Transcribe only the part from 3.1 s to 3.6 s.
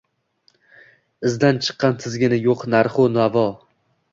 navo